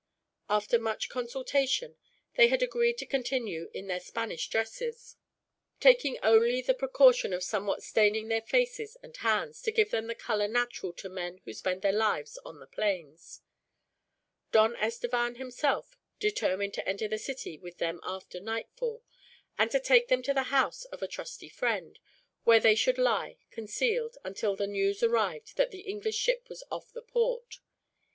[0.49, 1.95] After much consultation,
[2.35, 5.15] they had agreed to continue in their Spanish dresses,
[5.79, 10.15] taking only the precaution of somewhat staining their faces and hands, to give them the
[10.15, 13.41] color natural to men who spend their lives on the plains.
[14.51, 19.03] Don Estevan, himself, determined to enter the city with them after nightfall;
[19.55, 21.99] and to take them to the house of a trusty friend,
[22.43, 26.91] where they should lie, concealed, until the news arrived that the English ship was off
[26.91, 27.59] the port.